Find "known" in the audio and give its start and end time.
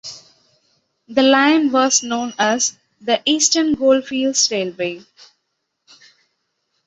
2.01-2.33